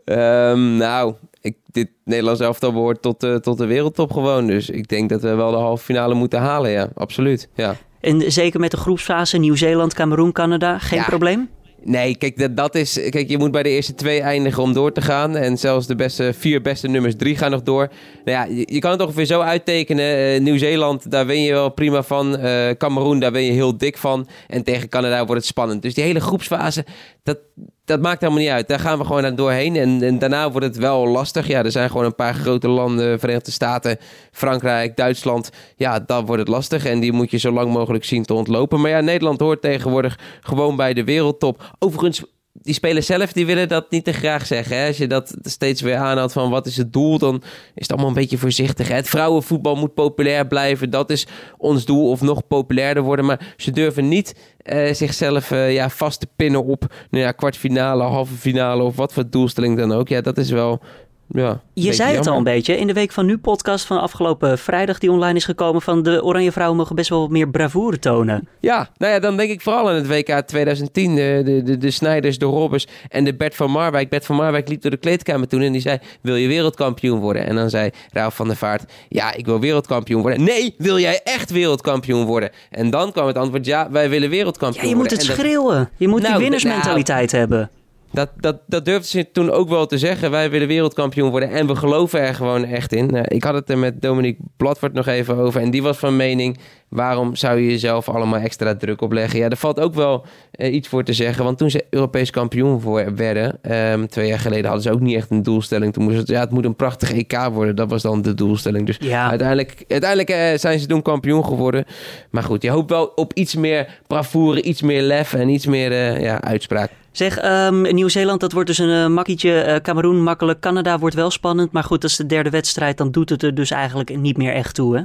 Um, 0.04 0.76
nou, 0.76 1.14
ik, 1.44 1.56
dit 1.70 1.88
Nederlands 2.04 2.40
elftal 2.40 2.72
behoort 2.72 3.02
tot, 3.02 3.24
uh, 3.24 3.34
tot 3.34 3.58
de 3.58 3.66
wereldtop 3.66 4.12
gewoon. 4.12 4.46
Dus 4.46 4.70
ik 4.70 4.88
denk 4.88 5.08
dat 5.08 5.22
we 5.22 5.34
wel 5.34 5.50
de 5.50 5.56
halve 5.56 5.84
finale 5.84 6.14
moeten 6.14 6.40
halen, 6.40 6.70
ja. 6.70 6.88
Absoluut, 6.94 7.48
ja. 7.54 7.76
En 8.00 8.32
zeker 8.32 8.60
met 8.60 8.70
de 8.70 8.76
groepsfase 8.76 9.38
Nieuw-Zeeland, 9.38 9.94
Cameroen, 9.94 10.32
Canada, 10.32 10.78
geen 10.78 11.04
probleem? 11.04 11.48
Nee, 11.82 12.16
kijk, 12.16 12.38
dat, 12.38 12.56
dat 12.56 12.74
is. 12.74 13.00
Kijk, 13.08 13.28
je 13.28 13.38
moet 13.38 13.50
bij 13.50 13.62
de 13.62 13.68
eerste 13.68 13.94
twee 13.94 14.20
eindigen 14.20 14.62
om 14.62 14.72
door 14.72 14.92
te 14.92 15.02
gaan. 15.02 15.36
En 15.36 15.58
zelfs 15.58 15.86
de 15.86 15.94
beste, 15.94 16.32
vier 16.32 16.62
beste 16.62 16.88
nummers 16.88 17.16
drie 17.16 17.36
gaan 17.36 17.50
nog 17.50 17.62
door. 17.62 17.88
Nou 18.24 18.38
ja, 18.38 18.56
je, 18.56 18.66
je 18.72 18.78
kan 18.78 18.90
het 18.90 19.00
ongeveer 19.00 19.24
zo 19.24 19.40
uittekenen. 19.40 20.34
Uh, 20.34 20.40
Nieuw-Zeeland, 20.40 21.10
daar 21.10 21.26
ben 21.26 21.42
je 21.42 21.52
wel 21.52 21.70
prima 21.70 22.02
van. 22.02 22.40
Uh, 22.40 22.70
Cameroen, 22.70 23.18
daar 23.20 23.32
ben 23.32 23.42
je 23.42 23.52
heel 23.52 23.76
dik 23.76 23.98
van. 23.98 24.28
En 24.46 24.62
tegen 24.62 24.88
Canada 24.88 25.18
wordt 25.18 25.40
het 25.40 25.44
spannend. 25.44 25.82
Dus 25.82 25.94
die 25.94 26.04
hele 26.04 26.20
groepsfase, 26.20 26.84
dat, 27.22 27.38
dat 27.84 28.00
maakt 28.00 28.20
helemaal 28.20 28.42
niet 28.42 28.50
uit. 28.50 28.68
Daar 28.68 28.78
gaan 28.78 28.98
we 28.98 29.04
gewoon 29.04 29.24
aan 29.24 29.34
doorheen. 29.34 29.76
En, 29.76 30.02
en, 30.02 30.18
daarna 30.18 30.50
wordt 30.50 30.66
het 30.66 30.76
wel 30.76 31.06
lastig. 31.06 31.46
Ja, 31.46 31.64
er 31.64 31.70
zijn 31.70 31.90
gewoon 31.90 32.04
een 32.04 32.14
paar 32.14 32.34
grote 32.34 32.68
landen. 32.68 33.18
Verenigde 33.20 33.50
Staten, 33.50 33.98
Frankrijk, 34.32 34.96
Duitsland. 34.96 35.50
Ja, 35.76 36.00
dan 36.00 36.26
wordt 36.26 36.40
het 36.40 36.50
lastig. 36.50 36.84
En 36.84 37.00
die 37.00 37.12
moet 37.12 37.30
je 37.30 37.38
zo 37.38 37.50
lang 37.50 37.72
mogelijk 37.72 38.04
zien 38.04 38.24
te 38.24 38.34
ontlopen. 38.34 38.80
Maar 38.80 38.90
ja, 38.90 39.00
Nederland 39.00 39.40
hoort 39.40 39.60
tegenwoordig 39.60 40.18
gewoon 40.40 40.76
bij 40.76 40.94
de 40.94 41.04
wereldtop. 41.04 41.74
Overigens 41.78 42.22
die 42.62 42.74
spelers 42.74 43.06
zelf 43.06 43.32
die 43.32 43.46
willen 43.46 43.68
dat 43.68 43.90
niet 43.90 44.04
te 44.04 44.12
graag 44.12 44.46
zeggen. 44.46 44.76
Hè? 44.76 44.86
Als 44.86 44.96
je 44.96 45.06
dat 45.06 45.36
steeds 45.42 45.80
weer 45.80 45.96
aanhaalt 45.96 46.32
van 46.32 46.50
wat 46.50 46.66
is 46.66 46.76
het 46.76 46.92
doel, 46.92 47.18
dan 47.18 47.42
is 47.74 47.82
het 47.82 47.90
allemaal 47.90 48.08
een 48.08 48.14
beetje 48.14 48.38
voorzichtig. 48.38 48.88
Hè? 48.88 48.94
Het 48.94 49.08
vrouwenvoetbal 49.08 49.76
moet 49.76 49.94
populair 49.94 50.46
blijven. 50.46 50.90
Dat 50.90 51.10
is 51.10 51.26
ons 51.58 51.84
doel 51.84 52.10
of 52.10 52.20
nog 52.20 52.46
populairder 52.46 53.02
worden. 53.02 53.24
Maar 53.24 53.54
ze 53.56 53.70
durven 53.70 54.08
niet 54.08 54.34
uh, 54.64 54.92
zichzelf 54.92 55.50
uh, 55.50 55.72
ja, 55.72 55.90
vast 55.90 56.20
te 56.20 56.28
pinnen 56.36 56.64
op 56.64 56.94
nou 57.10 57.24
ja, 57.24 57.32
kwartfinale, 57.32 58.02
halve 58.02 58.34
finale 58.34 58.82
of 58.82 58.96
wat 58.96 59.12
voor 59.12 59.30
doelstelling 59.30 59.76
dan 59.76 59.92
ook. 59.92 60.08
Ja, 60.08 60.20
dat 60.20 60.38
is 60.38 60.50
wel 60.50 60.80
ja, 61.28 61.60
je 61.72 61.92
zei 61.92 62.16
het 62.16 62.26
al 62.26 62.36
een 62.36 62.44
beetje 62.44 62.76
in 62.76 62.86
de 62.86 62.92
Week 62.92 63.12
van 63.12 63.26
Nu 63.26 63.38
podcast 63.38 63.86
van 63.86 64.00
afgelopen 64.00 64.58
vrijdag 64.58 64.98
die 64.98 65.10
online 65.10 65.36
is 65.36 65.44
gekomen 65.44 65.82
van 65.82 66.02
de 66.02 66.24
Oranje 66.24 66.52
Vrouwen 66.52 66.78
mogen 66.78 66.96
best 66.96 67.08
wel 67.08 67.28
meer 67.28 67.48
bravoure 67.48 67.98
tonen. 67.98 68.48
Ja, 68.60 68.88
nou 68.96 69.12
ja, 69.12 69.18
dan 69.18 69.36
denk 69.36 69.50
ik 69.50 69.60
vooral 69.60 69.88
aan 69.88 69.94
het 69.94 70.06
WK 70.06 70.40
2010. 70.46 71.14
De, 71.14 71.40
de, 71.44 71.62
de, 71.62 71.78
de 71.78 71.90
Snijders, 71.90 72.38
de 72.38 72.44
Robbers 72.44 72.86
en 73.08 73.24
de 73.24 73.34
Bert 73.34 73.54
van 73.54 73.70
Marwijk. 73.70 74.08
Bert 74.08 74.26
van 74.26 74.36
Marwijk 74.36 74.68
liep 74.68 74.82
door 74.82 74.90
de 74.90 74.96
kleedkamer 74.96 75.48
toen 75.48 75.60
en 75.60 75.72
die 75.72 75.80
zei, 75.80 75.98
wil 76.20 76.36
je 76.36 76.48
wereldkampioen 76.48 77.20
worden? 77.20 77.46
En 77.46 77.54
dan 77.54 77.70
zei 77.70 77.90
Ralf 78.12 78.34
van 78.34 78.46
der 78.46 78.56
Vaart, 78.56 78.92
ja, 79.08 79.34
ik 79.34 79.46
wil 79.46 79.60
wereldkampioen 79.60 80.22
worden. 80.22 80.44
Nee, 80.44 80.74
wil 80.78 80.98
jij 80.98 81.20
echt 81.24 81.50
wereldkampioen 81.50 82.24
worden? 82.24 82.50
En 82.70 82.90
dan 82.90 83.12
kwam 83.12 83.26
het 83.26 83.38
antwoord, 83.38 83.66
ja, 83.66 83.90
wij 83.90 84.10
willen 84.10 84.30
wereldkampioen 84.30 84.94
worden. 84.94 85.08
Ja, 85.08 85.12
je 85.12 85.16
moet 85.16 85.26
het 85.26 85.36
schreeuwen. 85.38 85.90
Je 85.96 86.08
moet 86.08 86.20
die 86.20 86.28
nou, 86.28 86.42
winnersmentaliteit 86.42 87.32
nou, 87.32 87.38
hebben. 87.38 87.70
Dat, 88.14 88.30
dat, 88.40 88.60
dat 88.66 88.84
durfde 88.84 89.08
ze 89.08 89.30
toen 89.30 89.50
ook 89.50 89.68
wel 89.68 89.86
te 89.86 89.98
zeggen. 89.98 90.30
Wij 90.30 90.50
willen 90.50 90.68
wereldkampioen 90.68 91.30
worden 91.30 91.50
en 91.50 91.66
we 91.66 91.76
geloven 91.76 92.20
er 92.20 92.34
gewoon 92.34 92.64
echt 92.64 92.92
in. 92.92 93.06
Nou, 93.06 93.24
ik 93.28 93.44
had 93.44 93.54
het 93.54 93.70
er 93.70 93.78
met 93.78 94.02
Dominique 94.02 94.42
Bladvoort 94.56 94.92
nog 94.92 95.06
even 95.06 95.36
over. 95.36 95.60
En 95.60 95.70
die 95.70 95.82
was 95.82 95.98
van 95.98 96.16
mening, 96.16 96.58
waarom 96.94 97.36
zou 97.36 97.60
je 97.60 97.70
jezelf 97.70 98.08
allemaal 98.08 98.40
extra 98.40 98.74
druk 98.74 99.00
opleggen? 99.00 99.38
Ja, 99.38 99.48
er 99.48 99.56
valt 99.56 99.80
ook 99.80 99.94
wel 99.94 100.24
uh, 100.56 100.74
iets 100.74 100.88
voor 100.88 101.04
te 101.04 101.12
zeggen. 101.12 101.44
Want 101.44 101.58
toen 101.58 101.70
ze 101.70 101.84
Europees 101.90 102.30
kampioen 102.30 102.80
voor 102.80 103.14
werden, 103.14 103.58
um, 103.92 104.08
twee 104.08 104.28
jaar 104.28 104.38
geleden 104.38 104.64
hadden 104.64 104.82
ze 104.82 104.92
ook 104.92 105.00
niet 105.00 105.16
echt 105.16 105.30
een 105.30 105.42
doelstelling. 105.42 105.92
Toen 105.92 106.04
moest 106.04 106.16
het, 106.16 106.28
ja, 106.28 106.40
het 106.40 106.50
moet 106.50 106.64
een 106.64 106.76
prachtig 106.76 107.12
EK 107.12 107.48
worden. 107.52 107.76
Dat 107.76 107.90
was 107.90 108.02
dan 108.02 108.22
de 108.22 108.34
doelstelling. 108.34 108.86
Dus 108.86 108.96
ja. 109.00 109.28
uiteindelijk, 109.28 109.84
uiteindelijk 109.88 110.30
uh, 110.30 110.58
zijn 110.58 110.78
ze 110.78 110.86
toen 110.86 111.02
kampioen 111.02 111.44
geworden. 111.44 111.84
Maar 112.30 112.42
goed, 112.42 112.62
je 112.62 112.70
hoopt 112.70 112.90
wel 112.90 113.12
op 113.14 113.32
iets 113.32 113.54
meer 113.54 114.00
bravoure, 114.06 114.62
iets 114.62 114.82
meer 114.82 115.02
lef 115.02 115.34
en 115.34 115.48
iets 115.48 115.66
meer 115.66 115.90
uh, 115.90 116.22
ja, 116.22 116.40
uitspraak. 116.40 116.90
Zeg, 117.12 117.44
um, 117.44 117.94
Nieuw-Zeeland, 117.94 118.40
dat 118.40 118.52
wordt 118.52 118.68
dus 118.68 118.78
een 118.78 118.88
uh, 118.88 119.06
makkietje. 119.06 119.64
Uh, 119.66 119.76
Cameroen 119.76 120.22
makkelijk. 120.22 120.60
Canada 120.60 120.98
wordt 120.98 121.14
wel 121.14 121.30
spannend. 121.30 121.72
Maar 121.72 121.84
goed, 121.84 122.00
dat 122.00 122.10
is 122.10 122.16
de 122.16 122.26
derde 122.26 122.50
wedstrijd. 122.50 122.96
Dan 122.96 123.10
doet 123.10 123.30
het 123.30 123.42
er 123.42 123.54
dus 123.54 123.70
eigenlijk 123.70 124.16
niet 124.18 124.36
meer 124.36 124.52
echt 124.52 124.74
toe, 124.74 124.96
hè? 124.96 125.02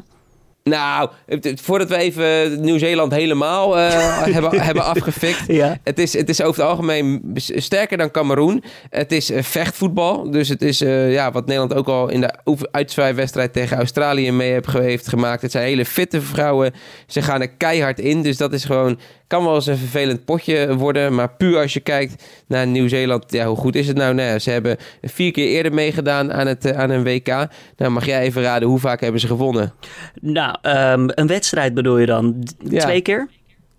Nou, 0.70 1.10
voordat 1.62 1.90
we 1.90 1.98
even 1.98 2.62
Nieuw-Zeeland 2.62 3.12
helemaal 3.12 3.78
uh, 3.78 4.24
hebben, 4.36 4.62
hebben 4.62 4.84
afgefikt. 4.84 5.44
Ja. 5.48 5.78
Het, 5.84 6.00
is, 6.00 6.14
het 6.14 6.30
is 6.30 6.42
over 6.42 6.62
het 6.62 6.72
algemeen 6.72 7.34
sterker 7.36 7.98
dan 7.98 8.12
Cameroen. 8.12 8.64
Het 8.90 9.12
is 9.12 9.32
uh, 9.32 9.42
vechtvoetbal. 9.44 10.32
Dus 10.32 10.50
het 10.50 10.62
is 10.62 10.82
uh, 10.82 11.14
ja, 11.14 11.32
wat 11.32 11.46
Nederland 11.46 11.74
ook 11.74 11.88
al 11.88 12.10
in 12.10 12.22
de 12.22 12.34
uitzwaaiwedstrijd 12.72 13.54
tegen 13.54 13.78
Australië 13.78 14.32
mee 14.32 14.60
heeft 14.72 15.08
gemaakt. 15.08 15.42
Het 15.42 15.52
zijn 15.52 15.66
hele 15.66 15.86
fitte 15.86 16.22
vrouwen. 16.22 16.74
Ze 17.08 17.22
gaan 17.22 17.42
er 17.42 17.50
keihard 17.50 18.00
in. 18.00 18.22
Dus 18.22 18.38
dat 18.38 18.54
is 18.54 18.66
gewoon 18.66 19.00
kan 19.30 19.44
wel 19.44 19.56
eens 19.56 19.66
een 19.66 19.78
vervelend 19.78 20.26
potje 20.26 20.76
worden. 20.76 21.16
Maar 21.16 21.30
puur 21.30 21.62
als 21.62 21.74
je 21.74 21.80
kijkt 21.80 22.24
naar 22.48 22.68
Nieuw-Zeeland, 22.68 23.32
ja, 23.32 23.46
hoe 23.46 23.58
goed 23.58 23.76
is 23.76 23.88
het 23.88 23.98
nou? 23.98 24.14
nou 24.14 24.40
ze 24.40 24.52
hebben 24.52 24.78
vier 25.02 25.32
keer 25.32 25.48
eerder 25.48 25.74
meegedaan 25.74 26.34
aan, 26.34 26.48
het, 26.48 26.74
aan 26.74 26.90
een 26.90 27.04
WK. 27.04 27.28
Nou, 27.78 27.92
mag 27.92 28.06
jij 28.06 28.22
even 28.22 28.42
raden, 28.42 28.68
hoe 28.68 28.80
vaak 28.80 29.02
hebben 29.02 29.22
ze 29.22 29.28
gewonnen? 29.28 29.74
Nou, 30.22 30.58
um, 30.62 31.10
een 31.16 31.28
wedstrijd 31.28 31.74
bedoel 31.74 31.98
je 31.98 32.06
dan? 32.06 32.48
Ja. 32.70 32.80
Twee 32.80 33.02
keer? 33.02 33.30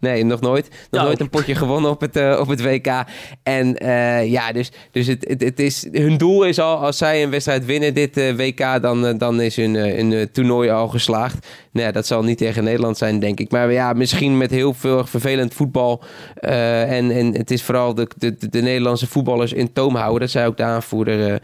Nee, 0.01 0.25
nog 0.25 0.41
nooit. 0.41 0.69
Nog 0.91 1.01
Oh. 1.01 1.07
nooit 1.07 1.21
een 1.21 1.31
potje 1.31 1.55
gewonnen 1.55 1.91
op 1.91 2.01
het, 2.01 2.17
uh, 2.17 2.39
op 2.41 2.49
het 2.49 2.63
WK. 2.63 3.05
En 3.43 3.85
uh, 3.85 4.31
ja, 4.31 4.53
dus, 4.53 4.73
dus 4.91 5.07
het, 5.07 5.29
het, 5.29 5.41
het, 5.43 5.61
is, 5.61 5.87
hun 5.93 6.17
doel 6.17 6.45
is 6.45 6.59
al, 6.59 6.77
als 6.77 6.99
zij 6.99 7.23
een 7.23 7.31
wedstrijd 7.31 7.65
winnen 7.65 7.95
dit 7.95 8.17
uh, 8.17 8.37
WK, 8.37 8.83
dan, 8.83 9.19
dan 9.19 9.41
is 9.41 9.57
hun, 9.57 9.75
hun 9.75 10.31
toernooi 10.33 10.71
al 10.71 10.89
geslaagd. 10.89 11.47
Nou 11.73 11.87
ja, 11.87 11.93
dat 11.93 12.07
zal 12.07 12.23
niet 12.23 12.39
tegen 12.39 12.65
Nederland 12.65 12.99
zijn, 12.99 13.19
denk 13.19 13.41
ik. 13.41 13.51
Maar 13.51 13.73
ja, 13.73 13.93
misschien 13.93 14.37
met 14.37 14.51
heel 14.51 14.75
veel 14.75 15.07
vervelend 15.07 15.55
voetbal. 15.55 16.03
en, 16.35 17.11
en 17.11 17.35
het 17.35 17.51
is 17.51 17.63
vooral 17.63 17.95
de, 17.95 18.09
de, 18.17 18.37
de 18.51 18.63
Nederlandse 18.63 19.07
voetballers 19.07 19.53
in 19.53 19.73
toom 19.73 19.95
houden. 19.95 20.21
Dat 20.21 20.31
zei 20.31 20.47
ook 20.47 20.57
de 20.57 20.63
aanvoerder 20.63 21.41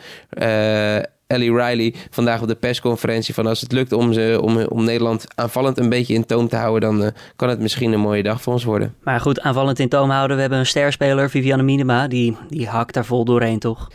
Ellie 1.26 1.52
Riley 1.52 1.94
vandaag 2.10 2.42
op 2.42 2.48
de 2.48 2.54
persconferentie 2.54 3.34
van 3.34 3.46
als 3.46 3.60
het 3.60 3.72
lukt 3.72 3.92
om, 3.92 4.12
ze, 4.12 4.38
om, 4.42 4.64
om 4.64 4.84
Nederland 4.84 5.26
aanvallend 5.34 5.78
een 5.78 5.88
beetje 5.88 6.14
in 6.14 6.26
toom 6.26 6.48
te 6.48 6.56
houden, 6.56 6.80
dan 6.80 7.02
uh, 7.02 7.08
kan 7.36 7.48
het 7.48 7.60
misschien 7.60 7.92
een 7.92 8.00
mooie 8.00 8.22
dag 8.22 8.42
voor 8.42 8.52
ons 8.52 8.64
worden. 8.64 8.94
Maar 9.02 9.20
goed, 9.20 9.40
aanvallend 9.40 9.78
in 9.78 9.88
toom 9.88 10.10
houden. 10.10 10.36
We 10.36 10.40
hebben 10.40 10.58
een 10.58 10.66
sterspeler, 10.66 11.30
Viviane 11.30 11.62
Minima, 11.62 12.08
die, 12.08 12.36
die 12.48 12.66
hakt 12.68 12.94
daar 12.94 13.04
vol 13.04 13.24
doorheen, 13.24 13.58
toch? 13.58 13.88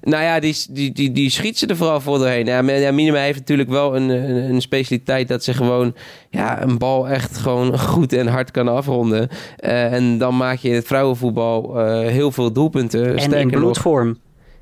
Nou 0.00 0.22
ja, 0.22 0.40
die, 0.40 0.56
die, 0.70 0.92
die, 0.92 1.12
die 1.12 1.30
schiet 1.30 1.58
ze 1.58 1.66
er 1.66 1.76
vooral 1.76 2.00
voor 2.00 2.18
doorheen. 2.18 2.46
Ja, 2.46 2.62
ja, 2.62 2.92
Minima 2.92 3.18
heeft 3.18 3.38
natuurlijk 3.38 3.68
wel 3.68 3.96
een, 3.96 4.08
een, 4.08 4.50
een, 4.50 4.60
specialiteit 4.60 5.28
dat 5.28 5.44
ze 5.44 5.54
gewoon 5.54 5.94
ja, 6.30 6.62
een 6.62 6.78
bal 6.78 7.08
echt 7.08 7.36
gewoon 7.36 7.78
goed 7.78 8.12
en 8.12 8.26
hard 8.26 8.50
kan 8.50 8.68
afronden. 8.68 9.28
Uh, 9.60 9.92
en 9.92 10.18
dan 10.18 10.36
maak 10.36 10.58
je 10.58 10.68
in 10.68 10.74
het 10.74 10.86
vrouwenvoetbal 10.86 11.80
uh, 11.80 11.98
heel 12.08 12.32
veel 12.32 12.52
doelpunten. 12.52 13.16
En 13.16 13.32
in 13.32 13.50
bloedvorm. 13.50 14.16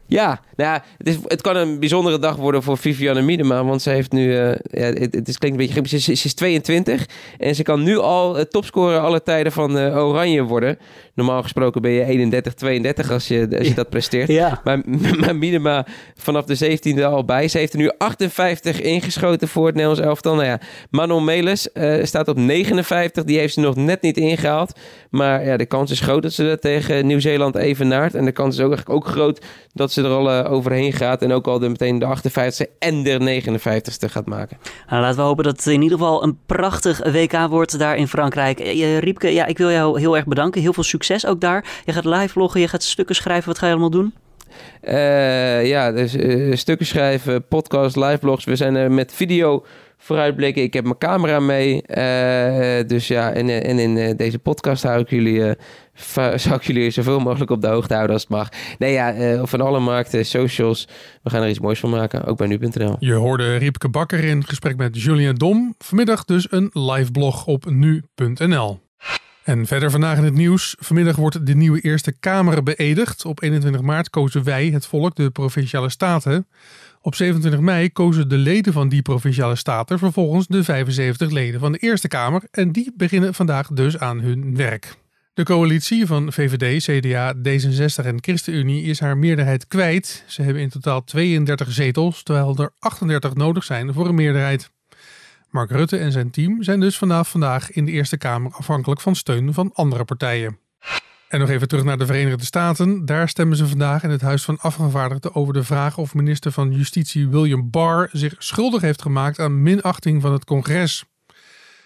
Ja, 0.07 0.41
nou 0.57 0.71
ja, 0.71 0.85
het, 0.99 1.09
is, 1.09 1.19
het 1.27 1.41
kan 1.41 1.57
een 1.57 1.79
bijzondere 1.79 2.19
dag 2.19 2.37
worden 2.37 2.63
voor 2.63 2.79
Viviane 2.79 3.23
Miedema. 3.23 3.65
Want 3.65 3.83
ze 3.83 3.91
heeft 3.91 4.13
nu, 4.13 4.27
uh, 4.27 4.49
ja, 4.51 4.85
het, 4.85 5.15
het 5.15 5.29
is, 5.29 5.39
klinkt 5.39 5.61
een 5.61 5.67
beetje 5.67 5.99
ze, 5.99 6.17
ze 6.17 6.27
is 6.27 6.35
22 6.35 7.07
en 7.39 7.55
ze 7.55 7.63
kan 7.63 7.83
nu 7.83 7.99
al 7.99 8.39
uh, 8.39 8.43
topscorer 8.43 8.99
alle 8.99 9.23
tijden 9.23 9.53
van 9.53 9.77
uh, 9.79 10.07
Oranje 10.07 10.43
worden. 10.43 10.79
Normaal 11.15 11.43
gesproken 11.43 11.83
ben 11.83 11.91
je 11.91 12.05
31, 12.05 12.55
32 12.55 13.11
als 13.11 13.29
je, 13.29 13.57
als 13.59 13.69
je 13.69 13.75
dat 13.75 13.91
presteert. 13.91 14.29
Ja. 14.29 14.61
Maar, 14.65 14.83
maar 15.21 15.37
Miedema 15.37 15.87
vanaf 16.15 16.45
de 16.45 16.79
17e 16.79 17.03
al 17.03 17.25
bij. 17.25 17.49
Ze 17.49 17.59
heeft 17.59 17.73
er 17.73 17.79
nu 17.79 17.91
58 17.99 18.81
ingeschoten 18.81 19.49
voor 19.49 19.67
het 19.67 19.75
Nederlands 19.75 20.07
elftal. 20.07 20.35
Nou 20.35 20.47
ja, 20.47 20.61
Manon 20.91 21.25
Melis 21.25 21.69
staat 22.03 22.29
op 22.29 22.37
59. 22.37 23.25
Die 23.25 23.39
heeft 23.39 23.55
ze 23.55 23.61
nog 23.61 23.77
net 23.77 24.03
niet 24.03 24.17
ingehaald. 24.17 24.79
Maar 25.11 25.45
ja, 25.45 25.57
de 25.57 25.67
kans 25.67 25.91
is 25.91 26.01
groot 26.01 26.23
dat 26.23 26.33
ze 26.33 26.45
dat 26.45 26.61
tegen 26.61 27.07
Nieuw-Zeeland 27.07 27.57
evenaart. 27.57 28.15
En 28.15 28.25
de 28.25 28.33
kans 28.33 28.57
is 28.57 28.63
ook, 28.63 28.73
eigenlijk 28.73 29.07
ook 29.07 29.13
groot 29.13 29.45
dat 29.73 29.93
ze 29.95 30.03
er 30.03 30.11
al 30.11 30.39
uh, 30.39 30.53
overheen 30.53 30.93
gaat. 30.93 31.23
En 31.23 31.33
ook 31.33 31.47
al 31.47 31.59
de, 31.59 31.69
meteen 31.69 31.99
de 31.99 32.07
58ste 32.07 32.79
en 32.79 33.03
de 33.03 33.43
59ste 33.43 34.11
gaat 34.11 34.27
maken. 34.27 34.57
Nou, 34.89 35.03
laten 35.03 35.17
we 35.17 35.23
hopen 35.23 35.45
dat 35.45 35.57
het 35.57 35.67
in 35.67 35.83
ieder 35.83 35.99
geval 35.99 36.23
een 36.23 36.39
prachtig 36.47 37.13
WK 37.13 37.49
wordt 37.49 37.79
daar 37.79 37.97
in 37.97 38.09
Frankrijk. 38.09 38.61
Uh, 38.61 38.99
Riepke, 38.99 39.33
ja, 39.33 39.47
ik 39.47 39.59
wil 39.59 39.71
jou 39.71 40.01
heel 40.01 40.17
erg 40.17 40.27
bedanken. 40.27 40.61
Heel 40.61 40.73
veel 40.73 40.83
succes 40.83 41.27
ook 41.27 41.41
daar. 41.41 41.65
Je 41.85 41.93
gaat 41.93 42.05
live 42.05 42.29
vloggen, 42.29 42.61
je 42.61 42.69
gaat 42.69 42.83
stukken 42.83 43.15
schrijven. 43.15 43.49
Wat 43.49 43.59
ga 43.59 43.67
je 43.67 43.73
allemaal 43.73 43.91
doen? 43.91 44.15
Ja, 45.67 45.93
dus 45.93 46.17
stukken 46.61 46.87
schrijven, 46.87 47.47
podcast, 47.47 47.97
live 47.97 48.19
blogs. 48.19 48.45
We 48.45 48.57
zijn 48.57 48.75
er 48.75 48.93
met 48.93 49.13
video 49.13 49.65
vooruitblikken. 50.05 50.63
Ik 50.63 50.73
heb 50.73 50.85
mijn 50.85 50.99
camera 50.99 51.41
mee. 51.41 51.75
Uh, 51.75 52.89
dus 52.89 53.09
ja, 53.09 53.33
en, 53.33 53.79
in 53.79 53.97
uh, 53.97 54.17
deze 54.17 54.39
podcast 54.39 54.83
hou 54.83 55.01
ik 55.01 55.11
jullie, 55.11 55.39
uh, 55.39 55.53
zou 56.45 56.55
ik 56.55 56.63
jullie 56.63 56.91
zoveel 56.91 57.21
mogelijk 57.21 57.51
op 57.51 57.61
de 57.61 57.67
hoogte 57.67 57.95
houden 57.95 58.15
als 58.15 58.23
het 58.23 58.33
mag. 58.33 58.49
Nee 58.79 58.93
ja, 58.93 59.47
van 59.47 59.61
alle 59.61 59.81
markten, 59.81 60.27
socials. 60.27 60.89
We 61.23 61.31
gaan 61.31 61.43
er 61.43 61.49
iets 61.49 61.61
moois 61.61 61.81
van 61.81 61.91
maken, 61.91 62.25
ook 62.25 62.37
bij 62.37 62.47
nu.nl. 62.47 62.97
Je 62.99 63.13
hoorde 63.13 63.57
Riepke 63.57 63.89
Bakker 63.89 64.25
in 64.25 64.45
gesprek 64.45 64.77
met 64.77 65.03
Julien 65.03 65.35
Dom. 65.35 65.75
Vanmiddag 65.79 66.25
dus 66.25 66.47
een 66.51 66.71
live 66.73 67.11
blog 67.11 67.47
op 67.47 67.71
nu.nl. 67.71 68.84
En 69.45 69.67
verder 69.67 69.91
vandaag 69.91 70.19
in 70.19 70.25
het 70.25 70.35
nieuws. 70.35 70.77
Vanmiddag 70.79 71.17
wordt 71.17 71.47
de 71.47 71.55
nieuwe 71.55 71.81
Eerste 71.81 72.13
Kamer 72.13 72.63
beëdigd. 72.63 73.25
Op 73.25 73.43
21 73.43 73.81
maart 73.83 74.11
kozen 74.11 74.45
wij, 74.45 74.67
het 74.69 74.87
volk, 74.87 75.17
de 75.17 75.31
Provinciale 75.31 75.89
Staten. 75.89 76.47
Op 77.01 77.15
27 77.15 77.61
mei 77.61 77.93
kozen 77.93 78.29
de 78.29 78.37
leden 78.37 78.73
van 78.73 78.89
die 78.89 79.03
Provinciale 79.03 79.57
Staten 79.57 79.99
vervolgens 79.99 80.47
de 80.47 80.65
75 80.65 81.31
leden 81.31 81.61
van 81.61 81.73
de 81.73 81.79
Eerste 81.79 82.09
Kamer. 82.09 82.43
En 82.51 82.73
die 82.73 82.93
beginnen 82.97 83.35
vandaag 83.35 83.69
dus 83.69 83.99
aan 83.99 84.21
hun 84.21 84.57
werk. 84.57 84.97
De 85.35 85.43
coalitie 85.43 86.07
van 86.07 86.33
VVD, 86.33 86.83
CDA, 86.85 87.35
D66 87.35 88.07
en 88.07 88.23
ChristenUnie 88.23 88.83
is 88.83 89.01
haar 89.01 89.17
meerderheid 89.17 89.67
kwijt. 89.67 90.25
Ze 90.27 90.43
hebben 90.43 90.63
in 90.63 90.69
totaal 90.69 91.05
32 91.05 91.73
zetels, 91.73 92.23
terwijl 92.23 92.57
er 92.57 92.71
38 92.79 93.35
nodig 93.35 93.65
zijn 93.65 93.93
voor 93.93 94.09
een 94.09 94.15
meerderheid. 94.15 94.71
Mark 95.55 95.71
Rutte 95.71 95.97
en 95.97 96.13
zijn 96.13 96.31
team 96.31 96.63
zijn 96.63 96.81
dus 96.81 96.99
vanaf 96.99 97.31
vandaag 97.31 97.71
in 97.71 97.85
de 97.85 97.91
Eerste 97.91 98.17
Kamer 98.17 98.53
afhankelijk 98.53 99.01
van 99.01 99.17
steun 99.17 99.55
van 99.55 99.71
andere 99.75 100.05
partijen. 100.05 100.59
En 101.29 101.41
nog 101.41 101.49
even 101.49 101.69
terug 101.69 101.85
naar 101.85 101.99
de 101.99 102.07
Verenigde 102.07 102.45
Staten. 102.45 103.05
Daar 103.05 103.29
stemmen 103.29 103.57
ze 103.57 103.67
vandaag 103.67 104.03
in 104.03 104.11
het 104.11 104.21
Huis 104.21 104.45
van 104.45 104.59
Afgevaardigden 104.59 105.35
over 105.35 105.55
de 105.55 105.65
vraag 105.65 105.99
of 105.99 106.15
minister 106.15 106.53
van 106.53 106.73
Justitie 106.73 107.29
William 107.29 107.71
Barr 107.71 108.09
zich 108.13 108.35
schuldig 108.39 108.81
heeft 108.81 109.03
gemaakt 109.03 109.39
aan 109.39 109.63
minachting 109.63 110.23
van 110.23 110.33
het 110.33 110.45
congres. 110.45 111.05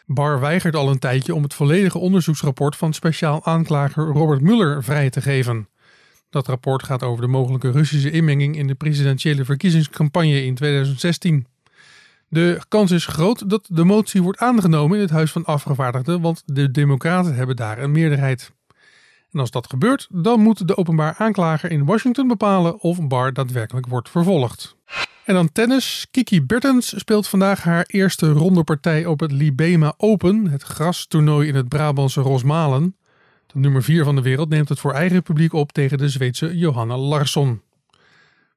Barr 0.06 0.40
weigert 0.40 0.76
al 0.76 0.90
een 0.90 0.98
tijdje 0.98 1.34
om 1.34 1.42
het 1.42 1.54
volledige 1.54 1.98
onderzoeksrapport 1.98 2.76
van 2.76 2.92
speciaal 2.92 3.44
aanklager 3.44 4.06
Robert 4.06 4.40
Mueller 4.40 4.84
vrij 4.84 5.10
te 5.10 5.20
geven. 5.20 5.68
Dat 6.30 6.46
rapport 6.46 6.82
gaat 6.82 7.02
over 7.02 7.22
de 7.22 7.30
mogelijke 7.30 7.70
Russische 7.70 8.10
inmenging 8.10 8.56
in 8.56 8.66
de 8.66 8.74
presidentiële 8.74 9.44
verkiezingscampagne 9.44 10.44
in 10.44 10.54
2016. 10.54 11.46
De 12.28 12.60
kans 12.68 12.90
is 12.90 13.06
groot 13.06 13.50
dat 13.50 13.66
de 13.68 13.84
motie 13.84 14.22
wordt 14.22 14.38
aangenomen 14.38 14.96
in 14.96 15.02
het 15.02 15.12
Huis 15.12 15.32
van 15.32 15.44
Afgevaardigden, 15.44 16.20
want 16.20 16.42
de 16.46 16.70
Democraten 16.70 17.34
hebben 17.34 17.56
daar 17.56 17.78
een 17.78 17.92
meerderheid. 17.92 18.52
En 19.32 19.40
als 19.40 19.50
dat 19.50 19.68
gebeurt, 19.68 20.06
dan 20.10 20.40
moet 20.40 20.68
de 20.68 20.76
openbaar 20.76 21.14
aanklager 21.18 21.70
in 21.70 21.84
Washington 21.84 22.28
bepalen 22.28 22.80
of 22.80 23.08
Barr 23.08 23.32
daadwerkelijk 23.32 23.86
wordt 23.86 24.10
vervolgd. 24.10 24.76
En 25.24 25.34
dan 25.34 25.52
tennis. 25.52 26.06
Kiki 26.10 26.42
Bertens 26.42 26.98
speelt 26.98 27.28
vandaag 27.28 27.62
haar 27.62 27.84
eerste 27.86 28.30
rondepartij 28.30 29.06
op 29.06 29.20
het 29.20 29.32
Libema 29.32 29.94
Open, 29.96 30.46
het 30.46 30.62
grastoernooi 30.62 31.48
in 31.48 31.54
het 31.54 31.68
Brabantse 31.68 32.20
Rosmalen. 32.20 32.96
De 33.46 33.58
nummer 33.58 33.82
4 33.82 34.04
van 34.04 34.14
de 34.14 34.22
wereld 34.22 34.48
neemt 34.48 34.68
het 34.68 34.80
voor 34.80 34.92
eigen 34.92 35.22
publiek 35.22 35.52
op 35.52 35.72
tegen 35.72 35.98
de 35.98 36.08
Zweedse 36.08 36.56
Johanna 36.58 36.96
Larsson. 36.96 37.62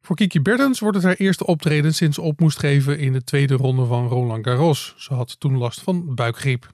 Voor 0.02 0.16
Kiki 0.16 0.42
Bertens 0.42 0.80
wordt 0.80 0.98
het 0.98 1.06
haar 1.06 1.16
eerste 1.16 1.46
optreden 1.46 1.94
sinds 1.94 2.18
op 2.18 2.40
moest 2.40 2.60
geven 2.60 3.00
in 3.00 3.14
de 3.14 3.24
tweede 3.24 3.54
ronde 3.54 3.86
van 3.86 4.08
Roland 4.08 4.48
Garros. 4.48 4.94
Ze 4.98 5.14
had 5.14 5.40
toen 5.40 5.58
last 5.58 5.82
van 5.82 6.16
buikgriep. 6.16 6.72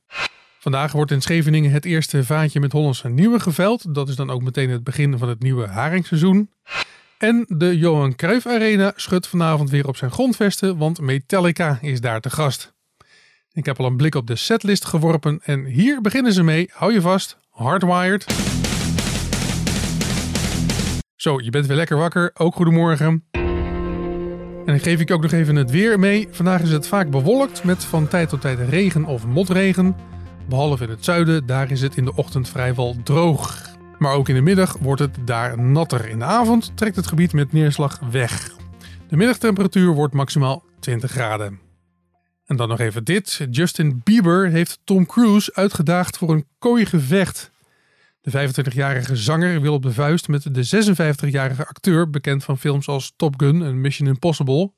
Vandaag 0.60 0.92
wordt 0.92 1.12
in 1.12 1.22
Scheveningen 1.22 1.72
het 1.72 1.86
eerste 1.86 2.24
vaatje 2.24 2.60
met 2.60 2.72
Hollandse 2.72 3.10
nieuwe 3.10 3.40
geveld. 3.40 3.96
Dat 3.96 4.10
is 4.10 4.16
dan 4.16 4.30
ook 4.30 4.42
meteen 4.42 4.70
het 4.70 4.84
begin 4.84 5.18
van 5.18 5.30
het 5.30 5.42
nieuwe 5.42 5.68
haringseizoen. 5.68 6.50
En 7.18 7.46
de 7.48 7.78
Johan 7.78 8.16
Cruijff 8.16 8.46
Arena 8.46 8.94
schudt 8.96 9.28
vanavond 9.28 9.70
weer 9.70 9.88
op 9.88 9.98
zijn 9.98 10.12
grondvesten, 10.12 10.78
want 10.78 11.02
Metallica 11.02 11.80
is 11.82 12.02
daar 12.02 12.22
te 12.22 12.30
gast. 12.30 12.74
Ik 13.52 13.66
heb 13.66 13.80
al 13.80 13.86
een 13.86 13.98
blik 13.98 14.16
op 14.16 14.28
de 14.28 14.36
setlist 14.36 14.86
geworpen 14.86 15.40
en 15.44 15.66
hier 15.66 16.02
beginnen 16.02 16.34
ze 16.34 16.44
mee. 16.44 16.70
Hou 16.74 16.94
je 16.94 17.02
vast, 17.02 17.38
Hardwired. 17.50 18.26
Zo, 21.18 21.40
je 21.42 21.50
bent 21.50 21.66
weer 21.66 21.76
lekker 21.76 21.98
wakker. 21.98 22.32
Ook 22.34 22.56
goedemorgen. 22.56 23.24
En 23.32 24.66
dan 24.66 24.80
geef 24.80 25.00
ik 25.00 25.12
ook 25.12 25.22
nog 25.22 25.32
even 25.32 25.56
het 25.56 25.72
weer 25.72 26.00
mee. 26.00 26.28
Vandaag 26.32 26.62
is 26.62 26.72
het 26.72 26.88
vaak 26.88 27.10
bewolkt 27.10 27.64
met 27.64 27.86
van 27.86 28.08
tijd 28.08 28.30
tot 28.30 28.42
tijd 28.42 28.60
regen 28.70 29.06
of 29.06 29.26
motregen. 29.26 29.96
Behalve 30.50 30.84
in 30.84 30.90
het 30.90 31.04
zuiden, 31.04 31.46
daar 31.46 31.72
is 31.72 31.82
het 31.82 31.98
in 31.98 32.06
de 32.06 32.16
ochtend 32.16 32.50
vrijwel 32.50 32.96
droog. 33.04 33.76
Maar 33.98 34.14
ook 34.14 34.30
in 34.30 34.36
de 34.36 34.42
middag 34.42 34.78
wordt 34.78 35.02
het 35.02 35.18
daar 35.26 35.62
natter. 35.62 36.10
In 36.10 36.20
de 36.20 36.26
avond 36.26 36.78
trekt 36.78 36.96
het 36.96 37.08
gebied 37.08 37.34
met 37.34 37.54
neerslag 37.54 38.00
weg. 38.12 38.56
De 39.08 39.18
middagtemperatuur 39.18 39.94
wordt 39.94 40.14
maximaal 40.14 40.64
20 40.80 41.12
graden. 41.12 41.60
En 42.46 42.56
dan 42.56 42.68
nog 42.68 42.80
even 42.80 43.04
dit. 43.04 43.48
Justin 43.52 44.02
Bieber 44.04 44.50
heeft 44.50 44.80
Tom 44.84 45.06
Cruise 45.06 45.52
uitgedaagd 45.54 46.18
voor 46.18 46.30
een 46.30 46.46
kooigevecht. 46.60 47.52
De 48.32 48.50
25-jarige 48.50 49.16
zanger 49.16 49.62
wil 49.62 49.74
op 49.74 49.84
de 49.84 49.92
vuist 49.92 50.28
met 50.28 50.54
de 50.54 50.66
56-jarige 50.66 51.66
acteur, 51.66 52.10
bekend 52.10 52.44
van 52.44 52.58
films 52.58 52.88
als 52.88 53.14
Top 53.16 53.34
Gun 53.40 53.64
en 53.64 53.82
Mission 53.82 54.08
Impossible. 54.08 54.72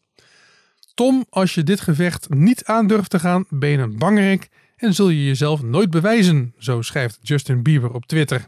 Tom, 0.93 1.25
als 1.29 1.53
je 1.53 1.63
dit 1.63 1.81
gevecht 1.81 2.29
niet 2.29 2.65
aandurft 2.65 3.09
te 3.09 3.19
gaan, 3.19 3.45
ben 3.49 3.69
je 3.69 3.77
een 3.77 3.97
bangerik 3.97 4.49
en 4.75 4.93
zul 4.93 5.09
je 5.09 5.25
jezelf 5.25 5.61
nooit 5.61 5.89
bewijzen, 5.89 6.53
zo 6.57 6.81
schrijft 6.81 7.19
Justin 7.21 7.63
Bieber 7.63 7.93
op 7.93 8.05
Twitter. 8.05 8.47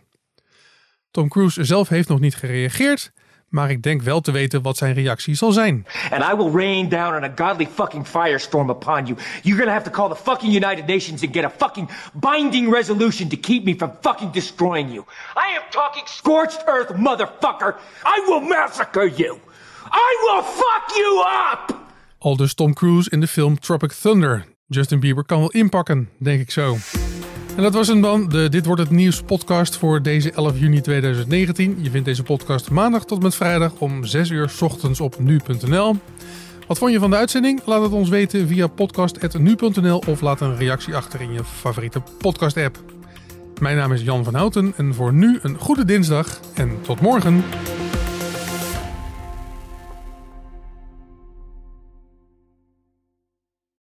Tom 1.12 1.30
Cruise 1.30 1.64
zelf 1.64 1.90
heeft 1.90 2.08
nog 2.08 2.20
niet 2.20 2.36
gereageerd, 2.36 3.12
maar 3.52 3.70
ik 3.70 3.82
denk 3.82 4.02
wel 4.02 4.22
te 4.22 4.32
weten 4.32 4.62
wat 4.62 4.78
zijn 4.78 4.94
reactie 4.94 5.36
zal 5.36 5.52
zijn. 5.52 5.86
And 6.12 6.24
I 6.24 6.36
will 6.36 6.52
rain 6.52 6.90
down 6.90 7.16
on 7.16 7.24
a 7.24 7.32
godly 7.36 7.68
fucking 7.74 8.08
firestorm 8.08 8.70
upon 8.70 9.06
you. 9.06 9.18
You're 9.42 9.60
gonna 9.60 9.74
have 9.74 9.90
to 9.90 9.92
call 9.92 10.10
the 10.10 10.24
fucking 10.24 10.54
United 10.66 10.88
Nations 10.88 11.24
and 11.24 11.34
get 11.34 11.44
a 11.44 11.50
fucking 11.58 11.90
binding 12.14 12.74
resolution 12.74 13.30
to 13.30 13.38
keep 13.38 13.64
me 13.64 13.76
from 13.76 13.92
fucking 14.02 14.32
destroying 14.32 14.92
you. 14.92 15.06
I 15.36 15.56
am 15.56 15.64
talking 15.70 16.04
scorched 16.06 16.64
earth, 16.68 16.96
motherfucker. 16.96 17.76
I 18.06 18.24
will 18.28 18.42
massacre 18.42 19.08
you. 19.16 19.40
I 19.92 20.18
will 20.24 20.44
fuck 20.44 20.96
you 20.96 21.26
up! 21.52 21.80
Aldus 22.18 22.54
Tom 22.54 22.74
Cruise 22.74 23.10
in 23.10 23.20
de 23.20 23.28
film 23.28 23.60
Tropic 23.60 23.92
Thunder. 23.92 24.46
Justin 24.68 25.00
Bieber 25.00 25.26
kan 25.26 25.40
wel 25.40 25.52
inpakken, 25.52 26.10
denk 26.18 26.42
ik 26.42 26.52
zo. 26.52 26.78
En 27.56 27.64
dat 27.64 27.74
was 27.74 27.88
hem 27.88 28.02
dan, 28.02 28.30
de 28.30 28.50
Dit 28.50 28.66
Wordt 28.66 28.82
Het 28.82 28.90
Nieuws 28.90 29.22
podcast 29.22 29.76
voor 29.78 30.02
deze 30.02 30.32
11 30.32 30.60
juni 30.60 30.82
2019. 30.82 31.78
Je 31.82 31.90
vindt 31.90 32.06
deze 32.06 32.24
podcast 32.24 32.70
maandag 32.70 33.06
tot 33.06 33.24
met 33.24 33.36
vrijdag 33.36 33.72
om 33.78 34.06
6 34.06 34.30
uur 34.30 34.54
ochtends 34.60 35.00
op 35.00 35.20
nu.nl. 35.20 35.96
Wat 36.68 36.78
vond 36.78 36.92
je 36.92 37.00
van 37.00 37.10
de 37.10 37.16
uitzending? 37.16 37.62
Laat 37.66 37.82
het 37.82 37.92
ons 37.92 38.10
weten 38.10 38.48
via 38.48 38.68
podcast.nu.nl 38.68 40.04
of 40.08 40.22
laat 40.22 40.42
een 40.42 40.58
reactie 40.58 40.96
achter 40.96 41.22
in 41.22 41.34
je 41.34 41.44
favoriete 41.44 42.02
podcast 42.18 42.58
app. 42.58 42.84
Mijn 43.60 43.78
naam 43.78 43.94
is 43.94 44.02
Jan 44.02 44.24
van 44.24 44.36
Houten 44.36 44.74
en 44.78 44.94
voor 44.94 45.14
nu 45.14 45.40
een 45.42 45.58
goede 45.58 45.86
dinsdag 45.86 46.40
en 46.54 46.78
tot 46.82 47.02
morgen. 47.02 47.44